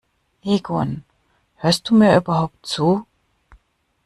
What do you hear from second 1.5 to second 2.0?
hörst du